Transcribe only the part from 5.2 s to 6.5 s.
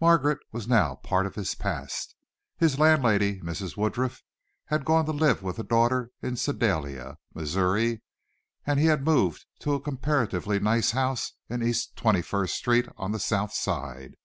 with a daughter in